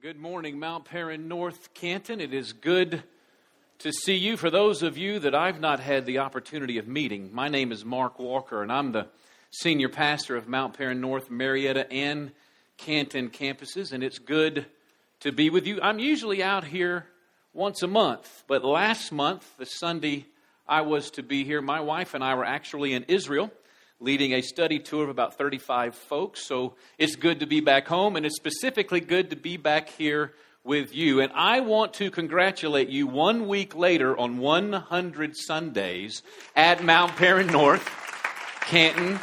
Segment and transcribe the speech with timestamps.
[0.00, 2.20] Good morning, Mount Paran North Canton.
[2.20, 3.02] It is good
[3.80, 4.36] to see you.
[4.36, 7.84] For those of you that I've not had the opportunity of meeting, my name is
[7.84, 9.08] Mark Walker, and I'm the
[9.50, 12.30] senior pastor of Mount Paran North, Marietta, and
[12.76, 14.66] Canton campuses, and it's good
[15.18, 15.80] to be with you.
[15.82, 17.06] I'm usually out here
[17.52, 20.26] once a month, but last month, the Sunday
[20.68, 23.50] I was to be here, my wife and I were actually in Israel
[24.00, 26.46] leading a study tour of about 35 folks.
[26.46, 30.34] So it's good to be back home, and it's specifically good to be back here
[30.64, 31.20] with you.
[31.20, 36.22] And I want to congratulate you one week later on 100 Sundays
[36.54, 37.88] at Mount Paran North,
[38.66, 39.18] Canton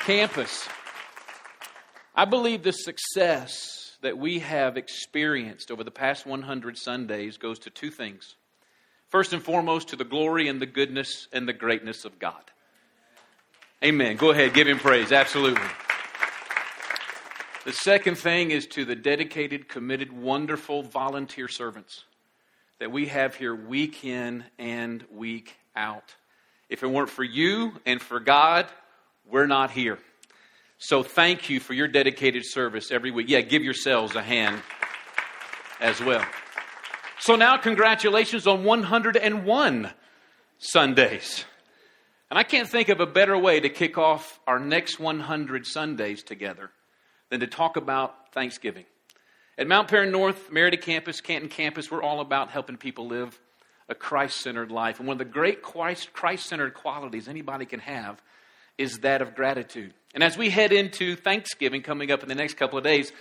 [0.00, 0.68] campus.
[2.14, 7.70] I believe the success that we have experienced over the past 100 Sundays goes to
[7.70, 8.36] two things.
[9.08, 12.52] First and foremost, to the glory and the goodness and the greatness of God.
[13.84, 14.16] Amen.
[14.16, 15.12] Go ahead, give him praise.
[15.12, 15.68] Absolutely.
[17.66, 22.04] The second thing is to the dedicated, committed, wonderful volunteer servants
[22.78, 26.14] that we have here week in and week out.
[26.68, 28.66] If it weren't for you and for God,
[29.28, 29.98] we're not here.
[30.78, 33.28] So thank you for your dedicated service every week.
[33.28, 34.62] Yeah, give yourselves a hand
[35.80, 36.24] as well.
[37.18, 39.90] So now, congratulations on 101
[40.58, 41.44] Sundays.
[42.30, 46.24] And I can't think of a better way to kick off our next 100 Sundays
[46.24, 46.70] together
[47.30, 48.84] than to talk about Thanksgiving.
[49.58, 53.40] At Mount Paran North, Marietta Campus, Canton Campus, we're all about helping people live
[53.88, 54.98] a Christ centered life.
[54.98, 56.10] And one of the great Christ
[56.46, 58.20] centered qualities anybody can have
[58.76, 59.94] is that of gratitude.
[60.12, 63.12] And as we head into Thanksgiving coming up in the next couple of days,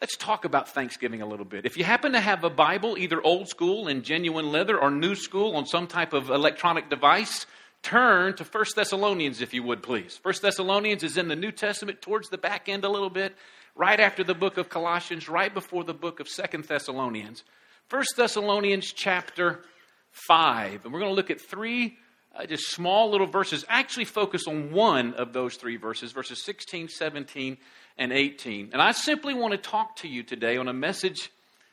[0.00, 1.66] let's talk about Thanksgiving a little bit.
[1.66, 5.16] If you happen to have a Bible, either old school in genuine leather or new
[5.16, 7.46] school on some type of electronic device,
[7.82, 10.18] turn to 1 Thessalonians, if you would, please.
[10.22, 13.34] 1 Thessalonians is in the New Testament towards the back end a little bit,
[13.74, 17.44] right after the book of Colossians, right before the book of 2 Thessalonians.
[17.90, 19.62] 1 Thessalonians chapter
[20.10, 20.84] 5.
[20.84, 21.96] And we're going to look at three
[22.38, 26.88] uh, just small little verses, actually focus on one of those three verses, verses 16,
[26.88, 27.56] 17,
[27.96, 28.70] and 18.
[28.72, 31.30] And I simply want to talk to you today on a message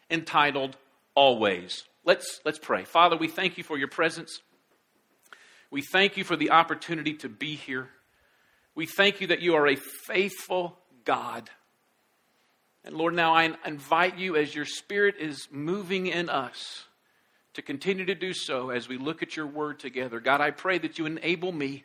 [0.09, 0.77] entitled
[1.13, 1.83] Always.
[2.03, 2.83] Let's, let's pray.
[2.83, 4.41] Father, we thank you for your presence.
[5.75, 7.89] We thank you for the opportunity to be here.
[8.75, 11.49] We thank you that you are a faithful God.
[12.85, 16.85] And Lord, now I invite you as your Spirit is moving in us
[17.55, 20.21] to continue to do so as we look at your word together.
[20.21, 21.83] God, I pray that you enable me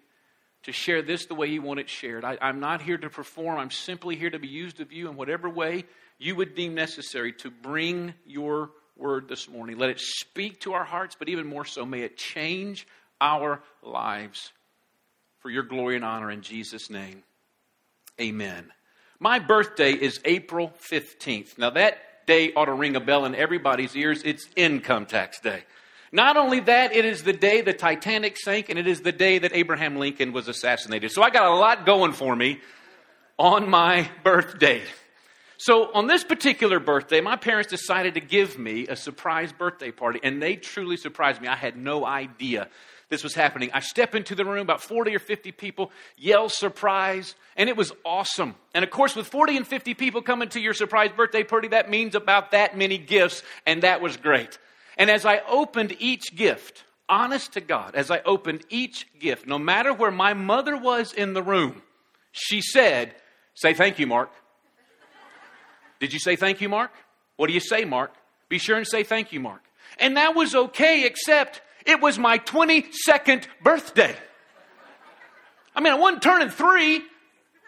[0.63, 2.25] to share this the way you want it shared.
[2.25, 5.17] I, am not here to perform, I'm simply here to be used of you in
[5.17, 5.83] whatever way
[6.17, 9.79] you would deem necessary to bring your word this morning.
[9.79, 12.87] Let it speak to our hearts, but even more so, may it change
[13.21, 14.53] our lives
[15.41, 17.23] for your glory and honor in Jesus' name.
[18.21, 18.71] Amen.
[19.19, 21.59] My birthday is April 15th.
[21.59, 24.23] Now, that day ought to ring a bell in everybody's ears.
[24.25, 25.65] It's income tax day.
[26.13, 29.39] Not only that, it is the day the Titanic sank, and it is the day
[29.39, 31.13] that Abraham Lincoln was assassinated.
[31.13, 32.61] So I got a lot going for me
[33.39, 34.83] on my birthday.
[35.57, 40.19] So, on this particular birthday, my parents decided to give me a surprise birthday party,
[40.23, 41.49] and they truly surprised me.
[41.49, 42.69] I had no idea
[43.11, 43.71] this was happening.
[43.75, 47.93] I step into the room, about 40 or 50 people yell surprise, and it was
[48.05, 48.55] awesome.
[48.73, 51.91] And of course, with 40 and 50 people coming to your surprise birthday party, that
[51.91, 54.59] means about that many gifts, and that was great.
[54.97, 59.59] And as I opened each gift, honest to God, as I opened each gift, no
[59.59, 61.83] matter where my mother was in the room,
[62.33, 63.15] she said,
[63.55, 64.31] Say thank you, Mark.
[65.99, 66.93] Did you say thank you, Mark?
[67.37, 68.15] What do you say, Mark?
[68.49, 69.63] Be sure and say thank you, Mark.
[69.99, 71.61] And that was okay, except
[71.91, 74.17] it was my 22nd birthday.
[75.75, 77.03] I mean, I wasn't turning three.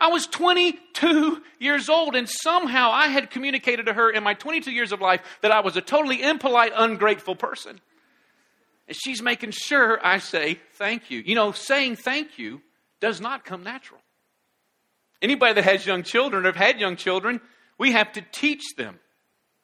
[0.00, 4.70] I was 22 years old, and somehow I had communicated to her in my 22
[4.70, 7.80] years of life that I was a totally impolite, ungrateful person.
[8.88, 11.20] And she's making sure I say thank you.
[11.20, 12.62] You know, saying thank you
[13.00, 14.00] does not come natural.
[15.20, 17.40] Anybody that has young children or have had young children,
[17.78, 18.98] we have to teach them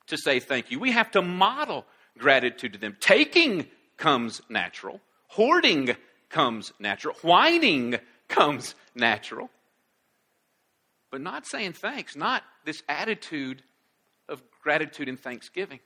[0.06, 0.78] to say thank you.
[0.78, 1.84] We have to model
[2.16, 2.96] gratitude to them.
[3.00, 3.66] Taking
[3.98, 5.00] comes natural.
[5.28, 5.96] Hoarding
[6.30, 7.14] comes natural.
[7.22, 7.96] Whining
[8.28, 9.50] comes natural.
[11.10, 13.62] But not saying thanks, not this attitude
[14.28, 15.80] of gratitude and thanksgiving.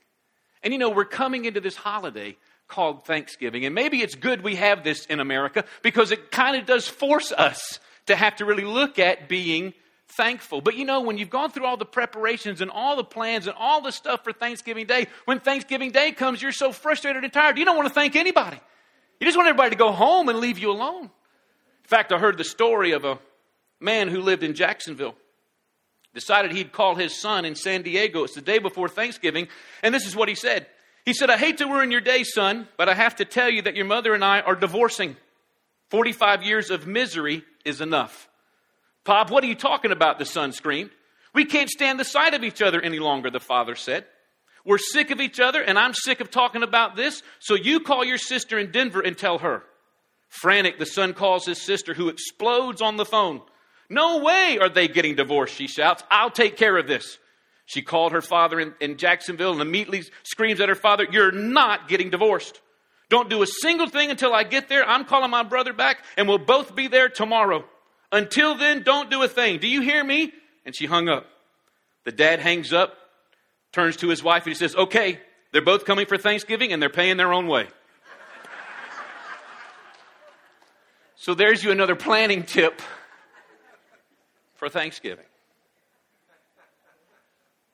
[0.62, 2.36] And you know, we're coming into this holiday
[2.68, 3.64] called Thanksgiving.
[3.64, 7.32] And maybe it's good we have this in America because it kind of does force
[7.32, 9.74] us to have to really look at being
[10.08, 10.60] thankful.
[10.60, 13.56] But you know, when you've gone through all the preparations and all the plans and
[13.58, 17.58] all the stuff for Thanksgiving Day, when Thanksgiving Day comes, you're so frustrated and tired,
[17.58, 18.60] you don't want to thank anybody.
[19.20, 21.04] You just want everybody to go home and leave you alone.
[21.04, 23.18] In fact, I heard the story of a
[23.80, 25.14] man who lived in Jacksonville
[26.14, 28.24] decided he'd call his son in San Diego.
[28.24, 29.48] It's the day before Thanksgiving.
[29.82, 30.66] And this is what he said
[31.04, 33.62] He said, I hate to ruin your day, son, but I have to tell you
[33.62, 35.16] that your mother and I are divorcing.
[35.90, 38.28] 45 years of misery is enough.
[39.04, 40.18] Pop, what are you talking about?
[40.18, 40.90] The son screamed.
[41.34, 44.04] We can't stand the sight of each other any longer, the father said.
[44.64, 48.04] We're sick of each other, and I'm sick of talking about this, so you call
[48.04, 49.64] your sister in Denver and tell her.
[50.28, 53.42] Frantic, the son calls his sister, who explodes on the phone.
[53.90, 56.04] No way are they getting divorced, she shouts.
[56.10, 57.18] I'll take care of this.
[57.66, 61.88] She called her father in, in, Jacksonville and immediately screams at her father, You're not
[61.88, 62.60] getting divorced.
[63.08, 64.88] Don't do a single thing until I get there.
[64.88, 67.64] I'm calling my brother back, and we'll both be there tomorrow.
[68.12, 69.58] Until then, don't do a thing.
[69.58, 70.32] Do you hear me?
[70.66, 71.26] And she hung up.
[72.04, 72.94] The dad hangs up,
[73.72, 75.18] turns to his wife, and he says, Okay,
[75.50, 77.68] they're both coming for Thanksgiving, and they're paying their own way.
[81.16, 82.82] so there's you another planning tip
[84.54, 85.24] for Thanksgiving.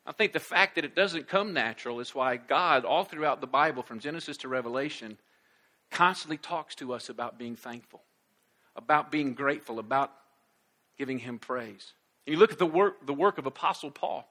[0.06, 3.46] I think the fact that it doesn't come natural is why God, all throughout the
[3.46, 5.18] Bible, from Genesis to Revelation,
[5.90, 8.02] constantly talks to us about being thankful,
[8.74, 10.12] about being grateful, about
[10.98, 11.92] giving Him praise.
[12.26, 14.28] And you look at the work, the work of Apostle Paul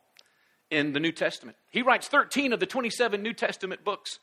[0.69, 1.57] in the New Testament.
[1.69, 4.19] He writes 13 of the 27 New Testament books.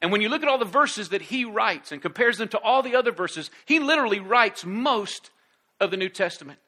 [0.00, 2.58] And when you look at all the verses that he writes and compares them to
[2.58, 5.30] all the other verses, he literally writes most
[5.80, 6.58] of the New Testament.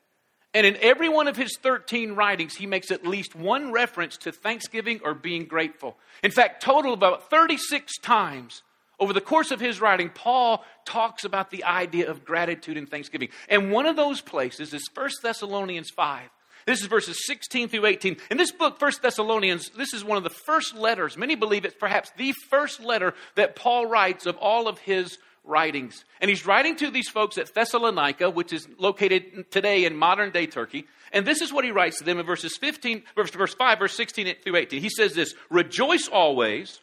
[0.55, 4.31] And in every one of his 13 writings, he makes at least one reference to
[4.31, 5.97] thanksgiving or being grateful.
[6.23, 8.63] In fact, total about 36 times
[8.99, 13.29] over the course of his writing, Paul talks about the idea of gratitude and thanksgiving.
[13.49, 16.29] And one of those places is 1 Thessalonians 5.
[16.67, 18.17] This is verses 16 through 18.
[18.31, 21.75] In this book, 1 Thessalonians, this is one of the first letters, many believe it's
[21.79, 26.05] perhaps the first letter that Paul writes of all of his writings.
[26.21, 30.47] And he's writing to these folks at Thessalonica, which is located today in modern day
[30.47, 30.87] Turkey.
[31.13, 33.95] And this is what he writes to them in verses 15, verse, verse 5, verse
[33.95, 34.81] 16 through 18.
[34.81, 36.81] He says this Rejoice always,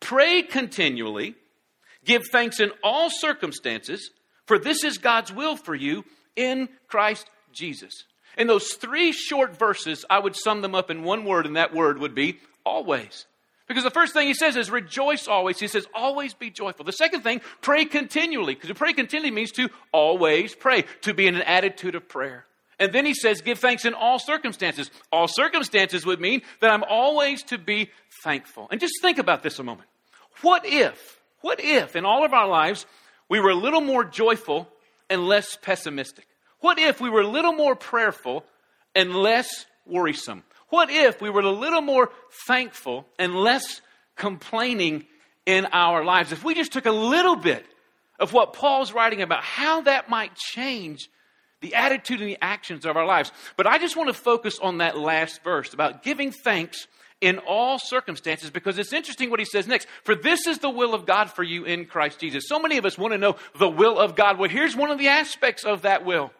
[0.00, 1.34] pray continually,
[2.04, 4.10] give thanks in all circumstances,
[4.46, 6.04] for this is God's will for you
[6.36, 8.04] in Christ Jesus.
[8.36, 11.74] In those three short verses, I would sum them up in one word, and that
[11.74, 13.26] word would be always.
[13.66, 15.58] Because the first thing he says is rejoice always.
[15.58, 16.84] He says always be joyful.
[16.84, 18.54] The second thing, pray continually.
[18.54, 22.44] Because to pray continually means to always pray, to be in an attitude of prayer.
[22.78, 24.90] And then he says give thanks in all circumstances.
[25.10, 27.90] All circumstances would mean that I'm always to be
[28.22, 28.68] thankful.
[28.70, 29.88] And just think about this a moment.
[30.42, 32.86] What if, what if in all of our lives
[33.28, 34.66] we were a little more joyful
[35.10, 36.26] and less pessimistic?
[36.60, 38.46] What if we were a little more prayerful
[38.94, 40.42] and less worrisome?
[40.70, 42.10] What if we were a little more
[42.46, 43.82] thankful and less
[44.16, 45.04] complaining
[45.44, 46.32] in our lives?
[46.32, 47.66] If we just took a little bit
[48.18, 51.10] of what Paul's writing about, how that might change
[51.60, 53.32] the attitude and the actions of our lives.
[53.58, 56.86] But I just want to focus on that last verse about giving thanks
[57.24, 59.88] in all circumstances because it's interesting what he says next.
[60.02, 62.44] For this is the will of God for you in Christ Jesus.
[62.46, 64.38] So many of us want to know the will of God.
[64.38, 66.32] Well, here's one of the aspects of that will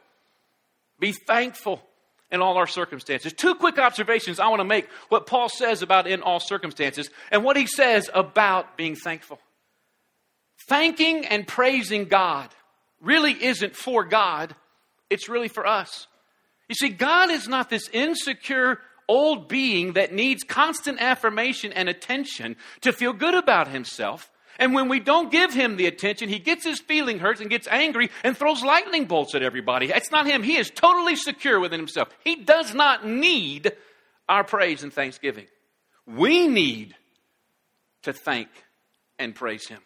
[1.00, 1.82] be thankful
[2.30, 3.32] in all our circumstances.
[3.32, 7.42] Two quick observations I want to make what Paul says about in all circumstances and
[7.44, 9.38] what he says about being thankful.
[10.68, 12.50] Thanking and praising God
[13.00, 14.54] really isn't for God,
[15.08, 16.08] it's really for us.
[16.68, 22.56] You see, God is not this insecure old being that needs constant affirmation and attention
[22.82, 24.30] to feel good about himself.
[24.58, 27.66] And when we don't give him the attention, he gets his feeling hurt and gets
[27.68, 29.90] angry and throws lightning bolts at everybody.
[29.90, 30.42] It's not him.
[30.42, 32.08] He is totally secure within himself.
[32.22, 33.72] He does not need
[34.28, 35.46] our praise and thanksgiving.
[36.06, 36.94] We need
[38.02, 38.48] to thank
[39.18, 39.80] and praise him.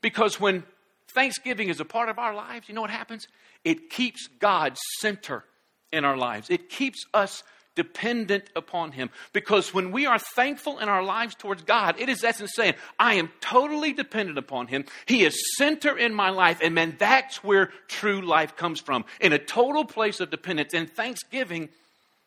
[0.00, 0.64] Because when
[1.08, 3.28] thanksgiving is a part of our lives, you know what happens?
[3.64, 5.44] It keeps God center
[5.92, 6.50] in our lives.
[6.50, 7.42] It keeps us
[7.78, 9.08] dependent upon Him.
[9.32, 13.14] Because when we are thankful in our lives towards God, it is essence saying, I
[13.14, 14.84] am totally dependent upon Him.
[15.06, 16.58] He is center in my life.
[16.60, 20.74] And man, that's where true life comes from in a total place of dependence.
[20.74, 21.68] And thanksgiving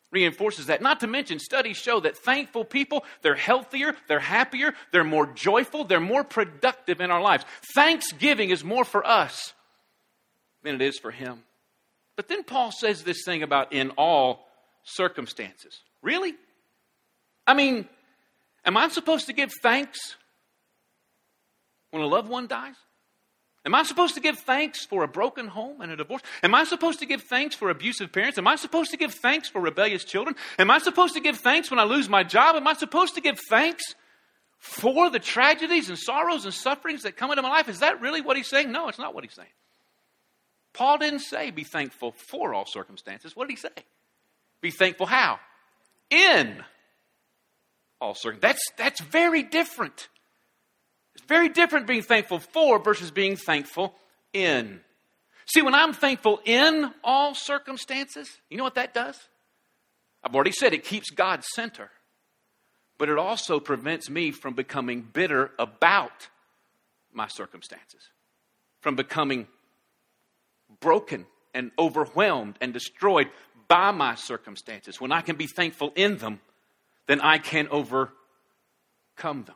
[0.09, 0.81] reinforces that.
[0.81, 5.83] Not to mention, studies show that thankful people, they're healthier, they're happier, they're more joyful,
[5.83, 7.43] they're more productive in our lives.
[7.75, 9.53] Thanksgiving is more for us
[10.63, 11.43] than it is for Him.
[12.15, 14.47] But then Paul says this thing about in all
[14.83, 15.81] circumstances.
[16.01, 16.33] Really?
[17.45, 17.87] I mean,
[18.65, 20.15] am I supposed to give thanks
[21.91, 22.75] when a loved one dies?
[23.63, 26.23] Am I supposed to give thanks for a broken home and a divorce?
[26.41, 28.39] Am I supposed to give thanks for abusive parents?
[28.39, 30.35] Am I supposed to give thanks for rebellious children?
[30.57, 32.55] Am I supposed to give thanks when I lose my job?
[32.55, 33.83] Am I supposed to give thanks
[34.57, 37.69] for the tragedies and sorrows and sufferings that come into my life?
[37.69, 38.71] Is that really what he's saying?
[38.71, 39.49] No, it's not what he's saying.
[40.73, 43.35] Paul didn't say be thankful for all circumstances.
[43.35, 43.69] What did he say?
[44.61, 45.39] Be thankful how?
[46.11, 46.63] in
[47.99, 48.41] all circumstances.
[48.77, 50.09] That's, that's very different.
[51.15, 53.95] It's very different being thankful for versus being thankful
[54.33, 54.81] in.
[55.45, 59.17] See, when I'm thankful in all circumstances, you know what that does?
[60.23, 61.89] I've already said it keeps God center,
[62.97, 66.29] but it also prevents me from becoming bitter about
[67.11, 68.01] my circumstances,
[68.81, 69.47] from becoming
[70.79, 73.29] broken and overwhelmed and destroyed
[73.71, 74.99] by my circumstances.
[74.99, 76.41] When I can be thankful in them,
[77.07, 78.11] then I can overcome
[79.23, 79.55] them.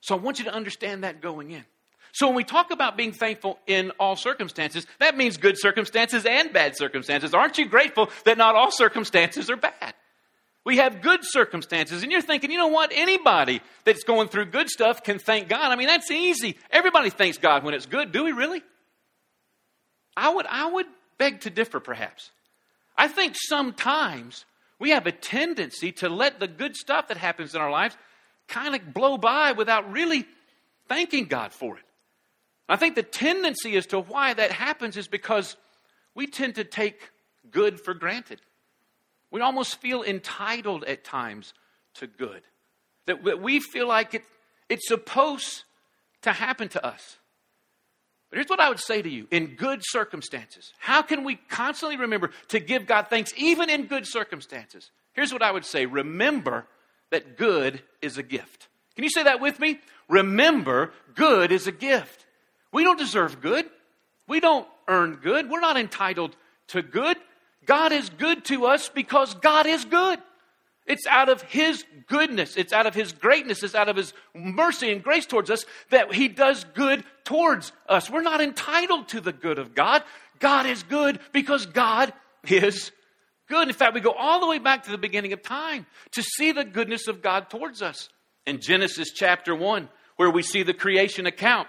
[0.00, 1.64] So I want you to understand that going in.
[2.12, 6.52] So when we talk about being thankful in all circumstances, that means good circumstances and
[6.52, 7.34] bad circumstances.
[7.34, 9.94] Aren't you grateful that not all circumstances are bad?
[10.64, 12.92] We have good circumstances, and you're thinking, you know what?
[12.94, 15.72] Anybody that's going through good stuff can thank God.
[15.72, 16.58] I mean, that's easy.
[16.70, 18.12] Everybody thanks God when it's good.
[18.12, 18.62] Do we really?
[20.16, 20.86] I would, I would
[21.18, 22.30] beg to differ, perhaps.
[22.96, 24.44] I think sometimes
[24.78, 27.96] we have a tendency to let the good stuff that happens in our lives
[28.48, 30.26] kind of blow by without really
[30.88, 31.84] thanking God for it.
[32.68, 35.56] I think the tendency as to why that happens is because
[36.14, 37.10] we tend to take
[37.50, 38.40] good for granted.
[39.30, 41.54] We almost feel entitled at times
[41.94, 42.42] to good.
[43.06, 44.24] That, we feel like it,
[44.68, 45.64] it's supposed
[46.22, 47.18] to happen to us.
[48.32, 50.72] But here's what I would say to you in good circumstances.
[50.78, 54.90] How can we constantly remember to give God thanks even in good circumstances?
[55.12, 56.66] Here's what I would say remember
[57.10, 58.68] that good is a gift.
[58.94, 59.80] Can you say that with me?
[60.08, 62.24] Remember, good is a gift.
[62.72, 63.66] We don't deserve good.
[64.26, 65.50] We don't earn good.
[65.50, 66.34] We're not entitled
[66.68, 67.18] to good.
[67.66, 70.18] God is good to us because God is good.
[70.86, 74.90] It's out of His goodness, it's out of His greatness, it's out of His mercy
[74.90, 78.10] and grace towards us that He does good towards us.
[78.10, 80.02] We're not entitled to the good of God.
[80.40, 82.12] God is good because God
[82.48, 82.90] is
[83.48, 83.68] good.
[83.68, 86.52] In fact, we go all the way back to the beginning of time to see
[86.52, 88.08] the goodness of God towards us.
[88.44, 91.68] In Genesis chapter 1, where we see the creation account,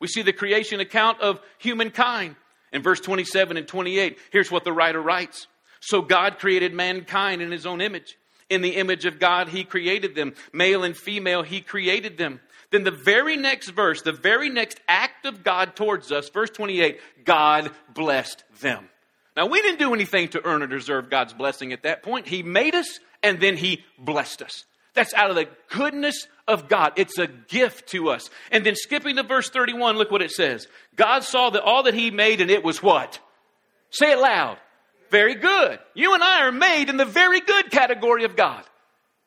[0.00, 2.36] we see the creation account of humankind.
[2.72, 5.46] In verse 27 and 28, here's what the writer writes
[5.80, 8.16] So God created mankind in his own image.
[8.50, 10.34] In the image of God, he created them.
[10.52, 12.40] Male and female, he created them.
[12.70, 17.00] Then the very next verse, the very next act of God towards us, verse 28,
[17.24, 18.88] God blessed them.
[19.36, 22.26] Now, we didn't do anything to earn or deserve God's blessing at that point.
[22.26, 24.64] He made us and then He blessed us.
[24.94, 26.92] That's out of the goodness of God.
[26.96, 28.28] It's a gift to us.
[28.50, 30.66] And then skipping to verse 31, look what it says.
[30.96, 33.20] God saw that all that He made and it was what?
[33.90, 34.58] Say it loud.
[35.10, 35.78] Very good.
[35.94, 38.64] You and I are made in the very good category of God.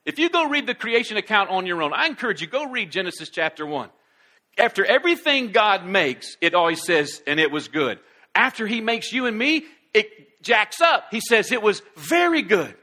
[0.05, 2.91] If you go read the creation account on your own, I encourage you, go read
[2.91, 3.89] Genesis chapter 1.
[4.57, 7.99] After everything God makes, it always says, and it was good.
[8.35, 11.07] After He makes you and me, it jacks up.
[11.11, 12.75] He says, it was very good.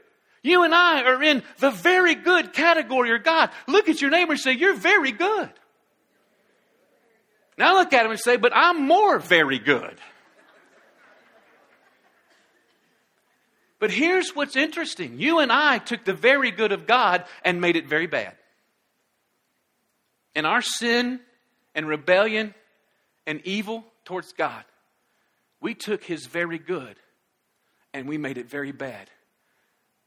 [0.43, 3.51] You and I are in the very good category of God.
[3.67, 5.49] Look at your neighbor and say, You're very good.
[7.57, 9.95] Now look at him and say, But I'm more very good.
[13.81, 17.75] But here's what's interesting you and I took the very good of God and made
[17.75, 18.33] it very bad.
[20.35, 21.19] In our sin
[21.73, 22.53] and rebellion
[23.25, 24.63] and evil towards God,
[25.59, 26.95] we took His very good
[27.91, 29.09] and we made it very bad.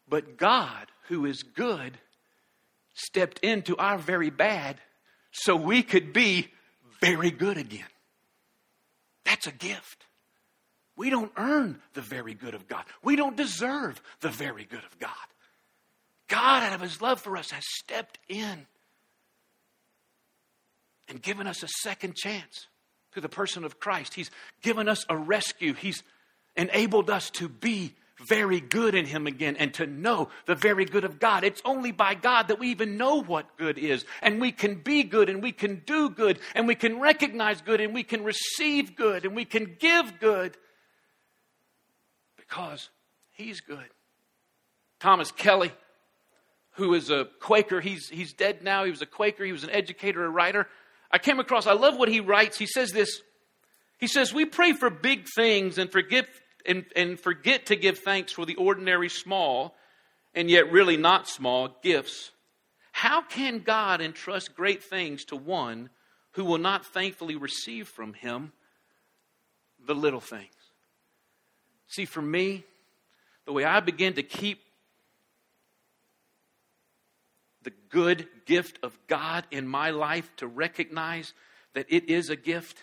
[0.09, 1.99] But God, who is good,
[2.95, 4.77] stepped into our very bad
[5.33, 6.47] so we could be
[7.01, 7.83] very good again.
[9.25, 10.05] That's a gift.
[10.97, 12.85] We don't earn the very good of God.
[13.03, 15.11] We don't deserve the very good of God.
[16.29, 18.67] God, out of His love for us, has stepped in
[21.09, 22.69] and given us a second chance
[23.13, 24.15] through the person of Christ.
[24.15, 24.31] He's
[24.63, 25.75] given us a rescue.
[25.75, 26.03] He's
[26.57, 27.95] enabled us to be
[28.29, 31.45] very good in Him again and to know the very good of God.
[31.45, 34.05] It's only by God that we even know what good is.
[34.23, 37.81] And we can be good and we can do good and we can recognize good
[37.81, 40.57] and we can receive good and we can give good
[42.55, 42.89] because
[43.33, 43.89] He's good.
[45.01, 45.73] Thomas Kelly,
[46.75, 48.85] who is a Quaker, he's, he's dead now.
[48.85, 50.69] He was a Quaker, he was an educator, a writer.
[51.11, 52.57] I came across, I love what he writes.
[52.57, 53.21] He says this
[53.99, 56.27] He says, We pray for big things and forgive
[56.65, 59.75] and, and forget to give thanks for the ordinary small
[60.33, 62.31] and yet really not small gifts.
[62.93, 65.91] How can God entrust great things to one
[66.33, 68.53] who will not thankfully receive from him
[69.85, 70.64] the little things?
[71.89, 72.65] See, for me,
[73.47, 74.61] the way I begin to keep
[77.63, 81.33] the good gift of God in my life to recognize
[81.75, 82.79] that it is a gift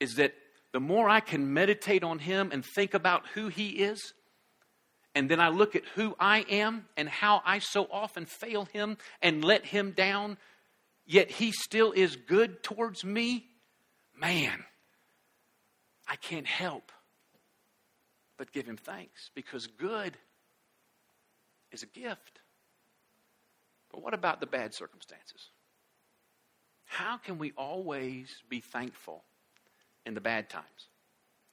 [0.00, 0.34] is that
[0.72, 4.12] the more I can meditate on Him and think about who He is,
[5.16, 8.98] and then I look at who I am and how I so often fail him
[9.22, 10.36] and let him down,
[11.06, 13.46] yet he still is good towards me,
[14.14, 14.62] man,
[16.06, 16.92] I can't help
[18.36, 20.16] but give him thanks because good
[21.72, 22.40] is a gift.
[23.90, 25.50] But what about the bad circumstances?
[26.84, 29.24] How can we always be thankful
[30.04, 30.88] in the bad times?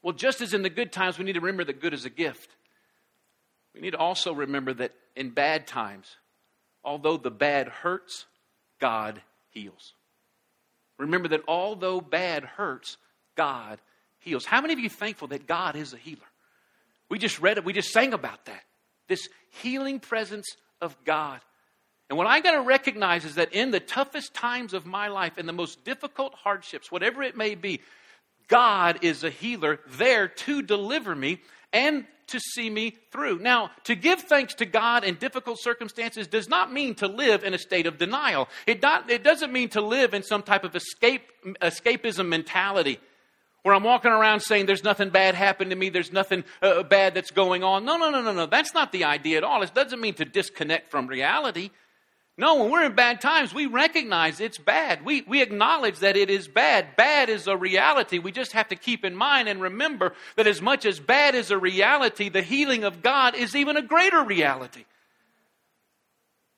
[0.02, 2.10] Well, just as in the good times, we need to remember that good is a
[2.10, 2.56] gift.
[3.74, 6.18] We need to also remember that in bad times,
[6.84, 8.26] although the bad hurts,
[8.80, 9.94] God heals.
[11.00, 12.98] Remember that although bad hurts,
[13.36, 13.80] God
[14.20, 14.46] heals.
[14.46, 16.20] How many of you thankful that God is a healer?
[17.10, 18.64] We just read it, we just sang about that.
[19.08, 19.28] This
[19.62, 20.48] healing presence
[20.82, 21.40] of God.
[22.10, 25.38] And what I got to recognize is that in the toughest times of my life,
[25.38, 27.82] in the most difficult hardships, whatever it may be,
[28.48, 31.42] God is a healer there to deliver me
[31.72, 33.40] and to see me through.
[33.40, 37.54] Now, to give thanks to God in difficult circumstances does not mean to live in
[37.54, 38.48] a state of denial.
[38.68, 41.24] It, not, it doesn't mean to live in some type of escape,
[41.62, 43.00] escapism mentality
[43.64, 47.16] where I'm walking around saying there's nothing bad happened to me, there's nothing uh, bad
[47.16, 47.86] that's going on.
[47.86, 48.46] No, no, no, no, no.
[48.46, 49.64] That's not the idea at all.
[49.64, 51.72] It doesn't mean to disconnect from reality.
[52.36, 55.06] No, when we're in bad times, we recognize it's bad.
[55.06, 56.96] We, we acknowledge that it is bad.
[56.96, 58.18] Bad is a reality.
[58.18, 61.52] We just have to keep in mind and remember that as much as bad is
[61.52, 64.86] a reality, the healing of God is even a greater reality.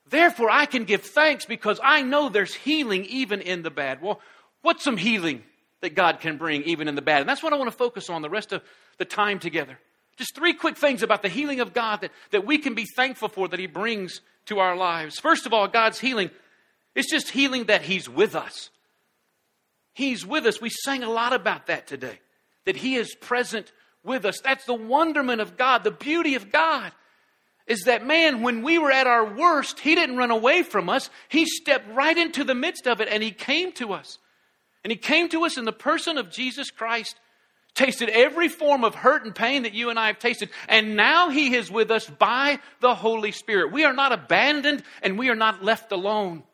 [0.08, 4.00] Therefore, I can give thanks because I know there's healing even in the bad.
[4.00, 4.20] Well,
[4.62, 5.42] what's some healing
[5.82, 7.20] that God can bring even in the bad?
[7.20, 8.62] And that's what I want to focus on the rest of
[8.98, 9.78] the time together.
[10.16, 13.28] Just three quick things about the healing of God that, that we can be thankful
[13.28, 15.18] for that He brings to our lives.
[15.18, 16.30] First of all, God's healing,
[16.94, 18.70] it's just healing that He's with us.
[19.92, 20.60] He's with us.
[20.60, 22.20] We sang a lot about that today,
[22.64, 24.40] that He is present with us.
[24.40, 26.92] That's the wonderment of God, the beauty of God.
[27.66, 31.10] Is that man, when we were at our worst, he didn't run away from us.
[31.28, 34.18] He stepped right into the midst of it and he came to us.
[34.86, 37.16] And he came to us in the person of Jesus Christ
[37.74, 41.28] tasted every form of hurt and pain that you and I have tasted, and now
[41.28, 43.72] He is with us by the Holy Spirit.
[43.72, 46.44] We are not abandoned and we are not left alone.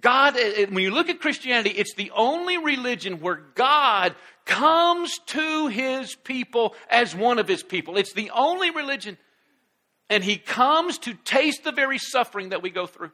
[0.00, 5.18] God, eh, eh, when you look at Christianity, it's the only religion where God comes
[5.26, 7.96] to His people as one of His people.
[7.96, 9.18] It's the only religion.
[10.08, 13.10] And He comes to taste the very suffering that we go through.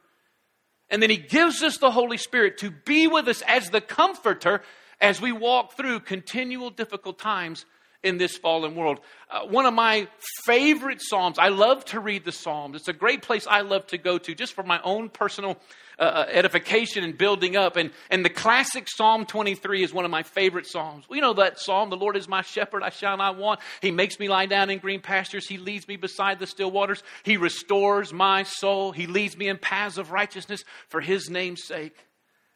[0.93, 4.61] And then He gives us the Holy Spirit to be with us as the comforter
[5.01, 7.65] as we walk through continual difficult times
[8.03, 8.99] in this fallen world.
[9.27, 10.07] Uh, one of my
[10.45, 12.75] favorite Psalms, I love to read the Psalms.
[12.75, 15.57] It's a great place I love to go to just for my own personal
[15.99, 17.75] uh, uh edification and building up.
[17.75, 21.05] And, and the classic Psalm 23 is one of my favorite Psalms.
[21.09, 23.59] We know that Psalm, the Lord is my shepherd, I shall not want.
[23.81, 25.47] He makes me lie down in green pastures.
[25.47, 27.03] He leads me beside the still waters.
[27.23, 28.91] He restores my soul.
[28.91, 31.95] He leads me in paths of righteousness for his name's sake.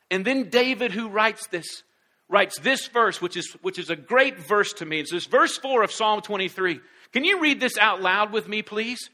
[0.09, 1.83] And then David, who writes this,
[2.29, 4.99] writes this verse, which is, which is a great verse to me.
[4.99, 6.79] It's this verse 4 of Psalm 23.
[7.13, 9.09] Can you read this out loud with me, please?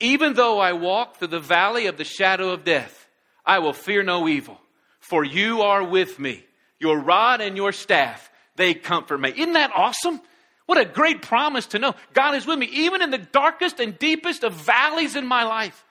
[0.00, 3.07] Even though I walk through the valley of the shadow of death,
[3.48, 4.60] I will fear no evil,
[5.00, 6.44] for you are with me.
[6.78, 9.32] Your rod and your staff, they comfort me.
[9.34, 10.20] Isn't that awesome?
[10.66, 11.94] What a great promise to know.
[12.12, 15.82] God is with me, even in the darkest and deepest of valleys in my life.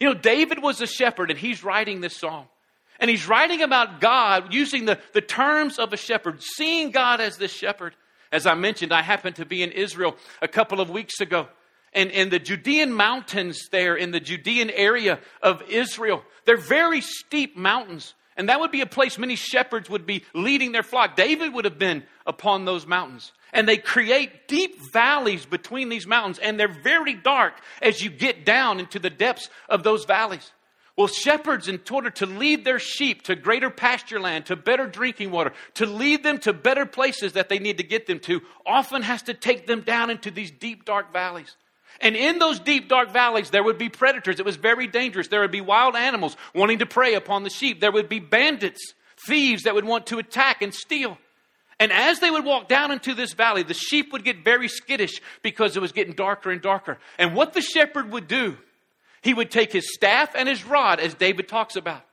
[0.00, 2.46] You know, David was a shepherd, and he's writing this psalm.
[2.98, 7.36] And he's writing about God using the, the terms of a shepherd, seeing God as
[7.36, 7.94] this shepherd.
[8.32, 11.48] As I mentioned, I happened to be in Israel a couple of weeks ago.
[11.92, 17.56] And in the Judean mountains there, in the Judean area of Israel, they're very steep
[17.56, 18.14] mountains.
[18.36, 21.16] And that would be a place many shepherds would be leading their flock.
[21.16, 23.32] David would have been upon those mountains.
[23.52, 27.52] And they create deep valleys between these mountains, and they're very dark
[27.82, 30.50] as you get down into the depths of those valleys.
[30.96, 35.30] Well, shepherds, in order to lead their sheep to greater pasture land, to better drinking
[35.30, 39.02] water, to lead them to better places that they need to get them to, often
[39.02, 41.56] has to take them down into these deep, dark valleys.
[42.02, 44.38] And in those deep, dark valleys, there would be predators.
[44.38, 45.28] It was very dangerous.
[45.28, 47.80] There would be wild animals wanting to prey upon the sheep.
[47.80, 48.94] There would be bandits,
[49.26, 51.16] thieves that would want to attack and steal.
[51.78, 55.20] And as they would walk down into this valley, the sheep would get very skittish
[55.42, 56.98] because it was getting darker and darker.
[57.18, 58.58] And what the shepherd would do
[59.22, 62.04] he would take his staff and his rod, as David talks about,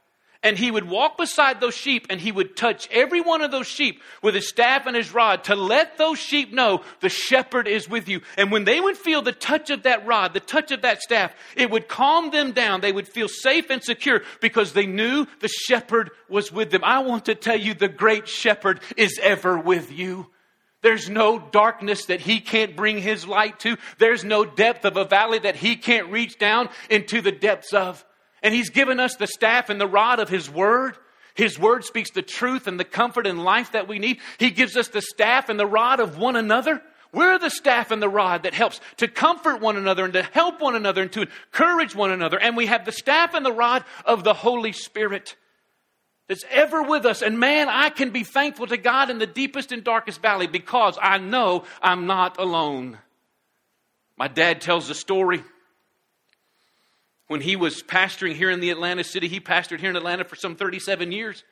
[0.42, 3.68] and he would walk beside those sheep and he would touch every one of those
[3.68, 7.90] sheep with his staff and his rod to let those sheep know the shepherd is
[7.90, 8.22] with you.
[8.38, 11.34] And when they would feel the touch of that rod, the touch of that staff,
[11.58, 12.80] it would calm them down.
[12.80, 16.84] They would feel safe and secure because they knew the shepherd was with them.
[16.86, 20.28] I want to tell you the great shepherd is ever with you.
[20.82, 23.76] There's no darkness that he can't bring his light to.
[23.98, 28.06] There's no depth of a valley that he can't reach down into the depths of.
[28.42, 30.96] And he's given us the staff and the rod of his word.
[31.36, 34.20] His word speaks the truth and the comfort and life that we need.
[34.38, 36.82] He gives us the staff and the rod of one another.
[37.12, 40.62] We're the staff and the rod that helps to comfort one another and to help
[40.62, 42.40] one another and to encourage one another.
[42.40, 45.36] And we have the staff and the rod of the Holy Spirit
[46.28, 47.24] that's ever with us.
[47.24, 50.98] And man, I can be thankful to God in the deepest and darkest valley because
[51.02, 53.00] I know I'm not alone.
[54.16, 55.44] My dad tells a story.
[57.30, 60.36] When he was pastoring here in the Atlanta city, he pastored here in Atlanta for
[60.36, 61.44] some 37 years.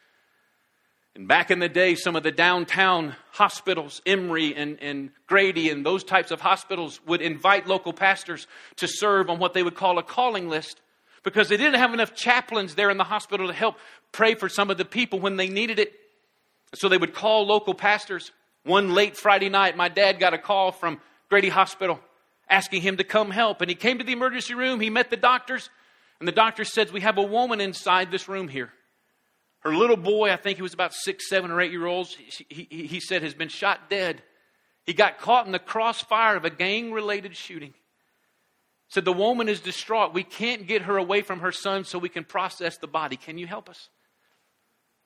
[1.13, 5.85] And back in the day, some of the downtown hospitals, Emory and, and Grady and
[5.85, 9.99] those types of hospitals, would invite local pastors to serve on what they would call
[9.99, 10.81] a calling list
[11.23, 13.75] because they didn't have enough chaplains there in the hospital to help
[14.11, 15.93] pray for some of the people when they needed it.
[16.73, 18.31] So they would call local pastors.
[18.63, 21.99] One late Friday night, my dad got a call from Grady Hospital
[22.49, 23.61] asking him to come help.
[23.61, 24.79] And he came to the emergency room.
[24.79, 25.69] He met the doctors.
[26.19, 28.71] And the doctor said, We have a woman inside this room here.
[29.59, 32.67] Her little boy, I think he was about six, seven, or eight year olds, he,
[32.69, 34.21] he, he said, has been shot dead.
[34.85, 37.73] He got caught in the crossfire of a gang related shooting.
[38.89, 40.13] Said, The woman is distraught.
[40.13, 43.17] We can't get her away from her son so we can process the body.
[43.17, 43.89] Can you help us?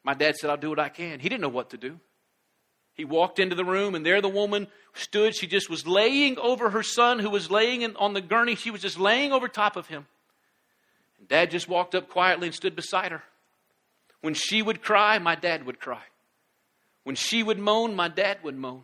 [0.03, 1.19] My dad said, I'll do what I can.
[1.19, 1.99] He didn't know what to do.
[2.93, 5.35] He walked into the room, and there the woman stood.
[5.35, 8.55] She just was laying over her son, who was laying in, on the gurney.
[8.55, 10.07] She was just laying over top of him.
[11.17, 13.23] And dad just walked up quietly and stood beside her.
[14.21, 16.03] When she would cry, my dad would cry.
[17.03, 18.83] When she would moan, my dad would moan.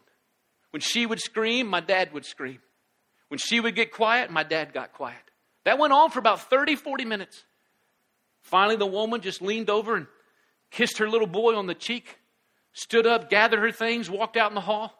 [0.71, 2.59] When she would scream, my dad would scream.
[3.27, 5.17] When she would get quiet, my dad got quiet.
[5.65, 7.43] That went on for about 30, 40 minutes.
[8.41, 10.07] Finally, the woman just leaned over and
[10.71, 12.17] kissed her little boy on the cheek,
[12.77, 14.93] stood up, gathered her things, walked out in the hall.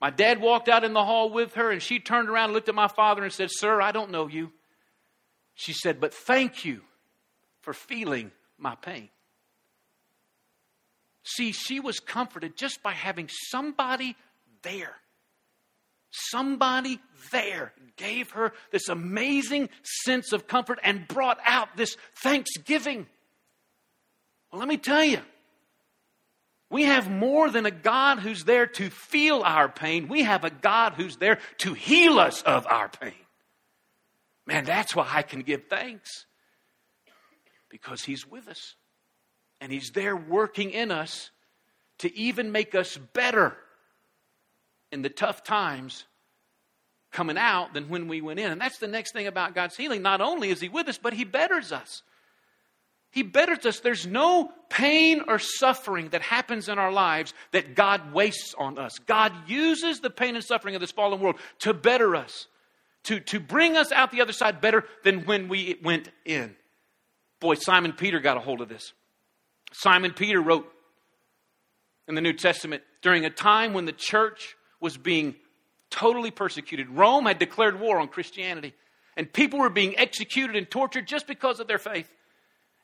[0.00, 2.68] My dad walked out in the hall with her, and she turned around and looked
[2.68, 4.50] at my father and said, Sir, I don't know you.
[5.54, 6.80] She said, But thank you
[7.60, 9.10] for feeling my pain.
[11.22, 14.16] See, she was comforted just by having somebody
[14.62, 14.96] there.
[16.10, 16.98] Somebody
[17.30, 23.06] there gave her this amazing sense of comfort and brought out this thanksgiving.
[24.50, 25.20] Well, let me tell you,
[26.70, 30.06] we have more than a God who's there to feel our pain.
[30.06, 33.12] We have a God who's there to heal us of our pain.
[34.46, 36.26] Man, that's why I can give thanks.
[37.68, 38.76] Because He's with us.
[39.60, 41.30] And He's there working in us
[41.98, 43.56] to even make us better
[44.92, 46.04] in the tough times
[47.10, 48.50] coming out than when we went in.
[48.50, 50.02] And that's the next thing about God's healing.
[50.02, 52.04] Not only is He with us, but He betters us.
[53.10, 53.80] He betters us.
[53.80, 58.98] There's no pain or suffering that happens in our lives that God wastes on us.
[59.00, 62.46] God uses the pain and suffering of this fallen world to better us,
[63.04, 66.54] to, to bring us out the other side better than when we went in.
[67.40, 68.92] Boy, Simon Peter got a hold of this.
[69.72, 70.70] Simon Peter wrote
[72.06, 75.34] in the New Testament during a time when the church was being
[75.90, 76.88] totally persecuted.
[76.88, 78.72] Rome had declared war on Christianity,
[79.16, 82.08] and people were being executed and tortured just because of their faith.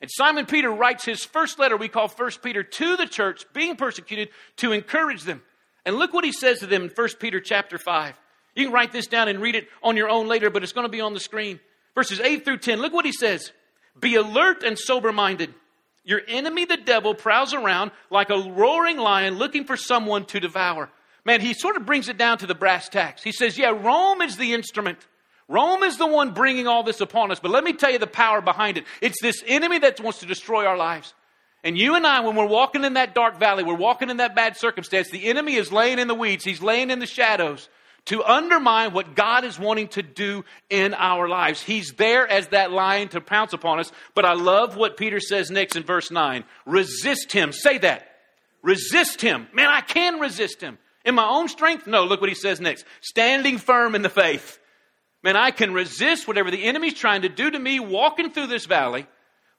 [0.00, 3.76] And Simon Peter writes his first letter, we call First Peter, to the church being
[3.76, 5.42] persecuted to encourage them.
[5.84, 8.14] And look what he says to them in First Peter chapter 5.
[8.54, 10.86] You can write this down and read it on your own later, but it's going
[10.86, 11.60] to be on the screen.
[11.94, 12.80] Verses 8 through 10.
[12.80, 13.52] Look what he says
[13.98, 15.54] Be alert and sober minded.
[16.04, 20.90] Your enemy, the devil, prowls around like a roaring lion looking for someone to devour
[21.26, 23.22] man, he sort of brings it down to the brass tacks.
[23.22, 25.06] He says, yeah, Rome is the instrument.
[25.48, 27.40] Rome is the one bringing all this upon us.
[27.40, 28.84] But let me tell you the power behind it.
[29.00, 31.14] It's this enemy that wants to destroy our lives.
[31.62, 34.36] And you and I, when we're walking in that dark valley, we're walking in that
[34.36, 37.68] bad circumstance, the enemy is laying in the weeds, he's laying in the shadows
[38.06, 41.60] to undermine what God is wanting to do in our lives.
[41.60, 43.90] He's there as that lion to pounce upon us.
[44.14, 47.52] But I love what Peter says next in verse 9 resist him.
[47.52, 48.08] Say that.
[48.62, 49.48] Resist him.
[49.52, 50.78] Man, I can resist him.
[51.04, 51.86] In my own strength?
[51.86, 52.84] No, look what he says next.
[53.00, 54.58] Standing firm in the faith.
[55.26, 58.64] Man, I can resist whatever the enemy's trying to do to me walking through this
[58.64, 59.08] valley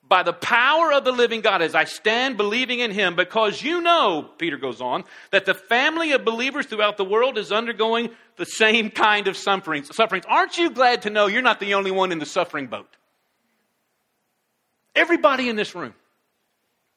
[0.01, 3.82] by the power of the living God as I stand believing in him because you
[3.82, 8.45] know, Peter goes on, that the family of believers throughout the world is undergoing the
[8.45, 9.93] same kind of sufferings.
[9.93, 10.23] sufferings.
[10.30, 12.95] Aren't you glad to know you're not the only one in the suffering boat?
[14.95, 15.93] Everybody in this room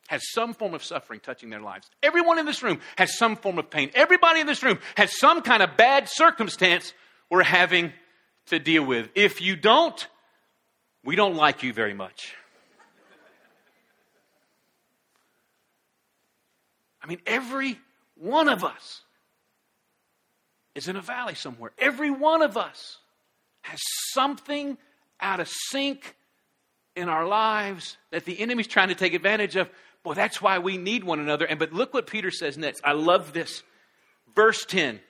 [0.06, 1.90] has some form of suffering touching their lives.
[2.04, 3.90] Everyone in this room has some form of pain.
[3.94, 6.94] Everybody in this room has some kind of bad circumstance
[7.30, 7.92] we're having
[8.50, 9.08] to deal with.
[9.14, 10.06] If you don't,
[11.04, 12.34] we don't like you very much.
[17.02, 17.78] I mean, every
[18.16, 19.00] one of us
[20.74, 21.72] is in a valley somewhere.
[21.78, 22.98] Every one of us
[23.62, 23.80] has
[24.12, 24.76] something
[25.20, 26.14] out of sync
[26.94, 29.68] in our lives that the enemy's trying to take advantage of.
[30.04, 31.46] Well, that's why we need one another.
[31.46, 32.80] And but look what Peter says next.
[32.84, 33.62] I love this.
[34.34, 35.00] Verse 10.